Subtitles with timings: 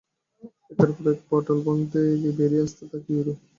[0.71, 3.33] একের পর এক পটোল ভাঙতেই বেরিয়ে আসতে থাকে ইউরো।